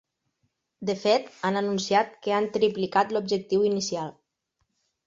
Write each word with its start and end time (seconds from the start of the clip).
De 0.89 0.95
fet, 1.03 1.29
han 1.49 1.61
anunciat 1.61 2.17
que 2.25 2.35
han 2.39 2.49
triplicat 2.59 3.17
l’objectiu 3.19 3.71
inicial. 3.73 4.15